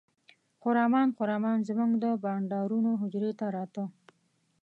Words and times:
خرامان 0.61 1.07
خرامان 1.17 1.57
زموږ 1.67 1.91
د 2.03 2.05
بانډارونو 2.23 2.91
حجرې 3.01 3.31
ته 3.39 3.45
راته. 3.55 3.83